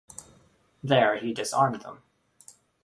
[0.83, 2.01] There he disarmed them.